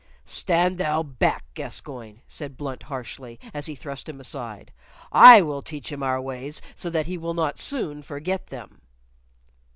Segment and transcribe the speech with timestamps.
[0.25, 4.71] "Stand thou back, Gascoyne," said Blunt, harshly, as he thrust him aside.
[5.11, 8.81] "I will teach him our ways so that he will not soon forget them."